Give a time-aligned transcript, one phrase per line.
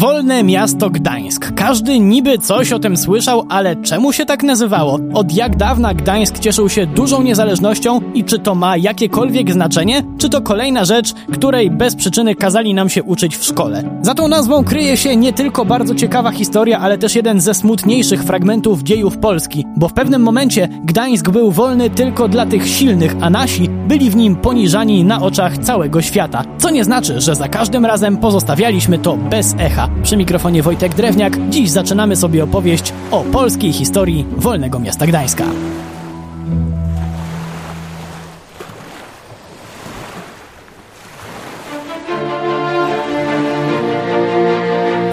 [0.00, 1.54] Wolne miasto Gdańsk.
[1.54, 4.98] Każdy niby coś o tym słyszał, ale czemu się tak nazywało?
[5.14, 10.02] Od jak dawna Gdańsk cieszył się dużą niezależnością i czy to ma jakiekolwiek znaczenie?
[10.18, 13.98] Czy to kolejna rzecz, której bez przyczyny kazali nam się uczyć w szkole?
[14.02, 18.24] Za tą nazwą kryje się nie tylko bardzo ciekawa historia, ale też jeden ze smutniejszych
[18.24, 23.30] fragmentów dziejów Polski, bo w pewnym momencie Gdańsk był wolny tylko dla tych silnych, a
[23.30, 26.44] nasi byli w nim poniżani na oczach całego świata.
[26.58, 29.89] Co nie znaczy, że za każdym razem pozostawialiśmy to bez echa.
[30.02, 31.48] Przy mikrofonie Wojtek Drewniak.
[31.48, 35.44] Dziś zaczynamy sobie opowieść o polskiej historii wolnego miasta Gdańska.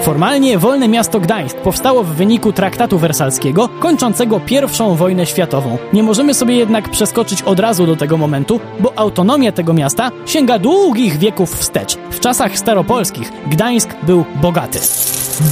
[0.08, 5.78] Formalnie wolne miasto Gdańsk powstało w wyniku traktatu wersalskiego kończącego I wojnę światową.
[5.92, 10.58] Nie możemy sobie jednak przeskoczyć od razu do tego momentu, bo autonomia tego miasta sięga
[10.58, 11.96] długich wieków wstecz.
[12.18, 14.78] W czasach staropolskich Gdańsk był bogaty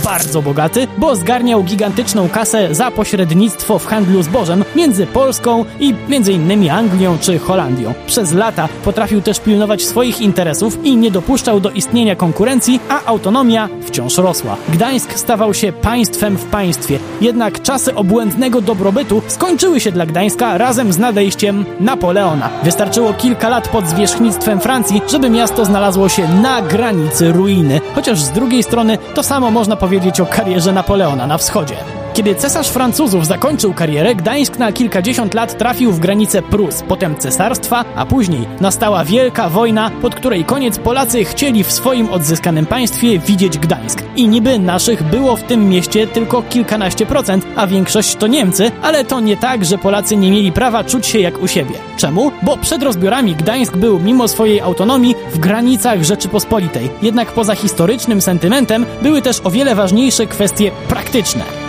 [0.04, 6.32] bardzo bogaty, bo zgarniał gigantyczną kasę za pośrednictwo w handlu zbożem między Polską i między
[6.32, 7.94] innymi Anglią czy Holandią.
[8.06, 13.68] Przez lata potrafił też pilnować swoich interesów i nie dopuszczał do istnienia konkurencji, a autonomia
[13.86, 14.56] wciąż rosła.
[14.68, 20.92] Gdańsk stawał się państwem w państwie, jednak czasy obłędnego dobrobytu skończyły się dla Gdańska razem
[20.92, 22.48] z nadejściem Napoleona.
[22.62, 28.30] Wystarczyło kilka lat pod zwierzchnictwem Francji, żeby miasto znalazło się na granicy ruiny, chociaż z
[28.30, 31.76] drugiej strony to samo można powiedzieć o karierze Napoleona na wschodzie.
[32.16, 37.84] Kiedy cesarz Francuzów zakończył karierę, Gdańsk na kilkadziesiąt lat trafił w granice Prus, potem cesarstwa,
[37.96, 43.58] a później nastała wielka wojna, pod której koniec Polacy chcieli w swoim odzyskanym państwie widzieć
[43.58, 44.02] Gdańsk.
[44.16, 49.04] I niby naszych było w tym mieście tylko kilkanaście procent, a większość to Niemcy, ale
[49.04, 51.74] to nie tak, że Polacy nie mieli prawa czuć się jak u siebie.
[51.96, 52.32] Czemu?
[52.42, 56.90] Bo przed rozbiorami Gdańsk był mimo swojej autonomii w granicach Rzeczypospolitej.
[57.02, 61.65] Jednak poza historycznym sentymentem były też o wiele ważniejsze kwestie praktyczne.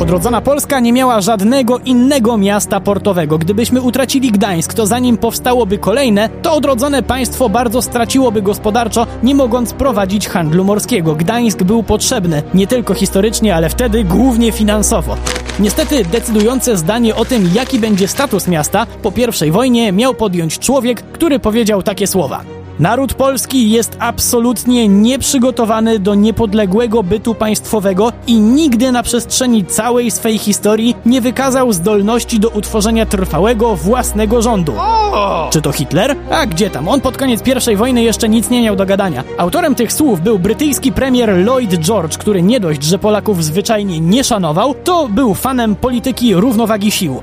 [0.00, 3.38] Odrodzona Polska nie miała żadnego innego miasta portowego.
[3.38, 9.72] Gdybyśmy utracili Gdańsk, to zanim powstałoby kolejne, to odrodzone państwo bardzo straciłoby gospodarczo, nie mogąc
[9.72, 11.14] prowadzić handlu morskiego.
[11.14, 15.16] Gdańsk był potrzebny nie tylko historycznie, ale wtedy głównie finansowo.
[15.60, 21.02] Niestety decydujące zdanie o tym, jaki będzie status miasta po pierwszej wojnie miał podjąć człowiek,
[21.02, 22.55] który powiedział takie słowa.
[22.78, 30.38] Naród polski jest absolutnie nieprzygotowany do niepodległego bytu państwowego i nigdy na przestrzeni całej swej
[30.38, 34.72] historii nie wykazał zdolności do utworzenia trwałego własnego rządu.
[35.50, 36.16] Czy to Hitler?
[36.30, 36.88] A gdzie tam?
[36.88, 37.42] On pod koniec
[37.72, 39.24] I wojny jeszcze nic nie miał do gadania.
[39.38, 44.24] Autorem tych słów był brytyjski premier Lloyd George, który nie dość, że Polaków zwyczajnie nie
[44.24, 47.20] szanował, to był fanem polityki równowagi sił.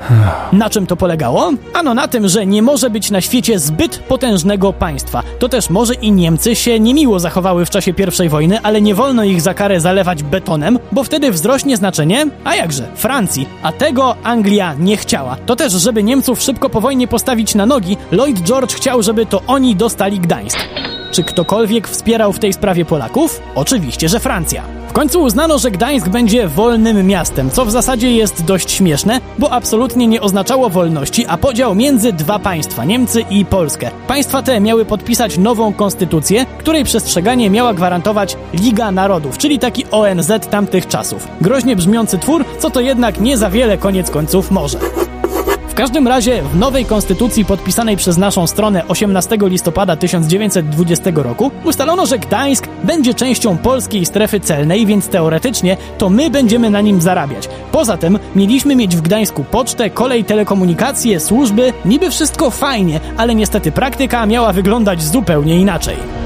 [0.54, 1.52] Na czym to polegało?
[1.74, 5.94] Ano na tym, że nie może być na świecie zbyt potężnego państwa to też może
[5.94, 7.94] i Niemcy się niemiło zachowały w czasie
[8.26, 12.56] I wojny, ale nie wolno ich za karę zalewać betonem, bo wtedy wzrośnie znaczenie, a
[12.56, 15.38] jakże, Francji, a tego Anglia nie chciała.
[15.46, 19.42] To też, żeby Niemców szybko po wojnie postawić na nogi, Lloyd George chciał, żeby to
[19.48, 20.73] oni dostali Gdańsk.
[21.14, 23.42] Czy ktokolwiek wspierał w tej sprawie Polaków?
[23.56, 24.64] Oczywiście, że Francja.
[24.88, 29.52] W końcu uznano, że Gdańsk będzie wolnym miastem, co w zasadzie jest dość śmieszne, bo
[29.52, 33.92] absolutnie nie oznaczało wolności, a podział między dwa państwa, Niemcy i Polskę.
[34.08, 40.32] Państwa te miały podpisać nową konstytucję, której przestrzeganie miała gwarantować Liga Narodów, czyli taki ONZ
[40.50, 41.28] tamtych czasów.
[41.42, 44.80] Groźnie brzmiący twór, co to jednak nie za wiele koniec końców może.
[45.74, 52.06] W każdym razie w nowej konstytucji podpisanej przez naszą stronę 18 listopada 1920 roku ustalono,
[52.06, 57.50] że Gdańsk będzie częścią polskiej strefy celnej, więc teoretycznie to my będziemy na nim zarabiać.
[57.72, 63.72] Poza tym mieliśmy mieć w Gdańsku pocztę, kolej, telekomunikacje, służby, niby wszystko fajnie, ale niestety
[63.72, 66.23] praktyka miała wyglądać zupełnie inaczej.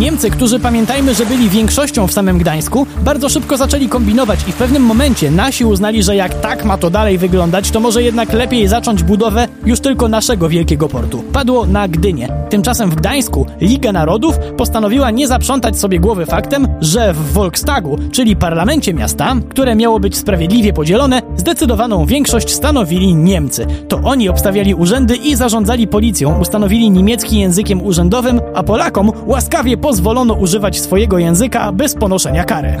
[0.00, 4.54] Niemcy, którzy pamiętajmy, że byli większością w samym Gdańsku, bardzo szybko zaczęli kombinować i w
[4.54, 8.68] pewnym momencie nasi uznali, że jak tak ma to dalej wyglądać, to może jednak lepiej
[8.68, 11.24] zacząć budowę już tylko naszego wielkiego portu.
[11.32, 12.28] Padło na Gdynię.
[12.50, 18.36] Tymczasem w Gdańsku Liga Narodów postanowiła nie zaprzątać sobie głowy faktem, że w Volkstagu, czyli
[18.36, 23.66] parlamencie miasta, które miało być sprawiedliwie podzielone, zdecydowaną większość stanowili Niemcy.
[23.88, 30.34] To oni obstawiali urzędy i zarządzali policją, ustanowili niemiecki językiem urzędowym, a Polakom łaskawie pozwolono
[30.34, 32.76] używać swojego języka bez ponoszenia kary.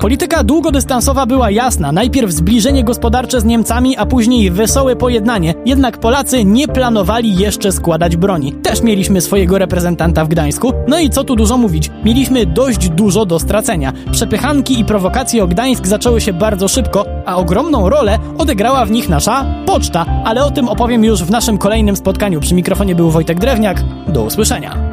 [0.00, 1.92] Polityka długodystansowa była jasna.
[1.92, 5.54] Najpierw zbliżenie gospodarcze z Niemcami, a później wesołe pojednanie.
[5.66, 8.52] Jednak Polacy nie planowali jeszcze składać broni.
[8.52, 10.72] Też mieliśmy swojego reprezentanta w Gdańsku.
[10.88, 13.92] No i co tu dużo mówić, mieliśmy dość dużo do stracenia.
[14.12, 19.08] Przepychanki i prowokacje o Gdańsk zaczęły się bardzo szybko, a ogromną rolę odegrała w nich
[19.08, 20.06] nasza poczta.
[20.24, 22.40] Ale o tym opowiem już w naszym kolejnym spotkaniu.
[22.40, 23.82] Przy mikrofonie był Wojtek Drewniak.
[24.08, 24.89] Do usłyszenia.